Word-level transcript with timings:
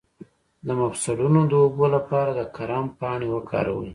د 0.65 0.67
مفصلونو 0.81 1.39
د 1.51 1.53
اوبو 1.63 1.85
لپاره 1.95 2.31
د 2.39 2.41
کرم 2.55 2.85
پاڼې 2.99 3.27
وکاروئ 3.31 3.89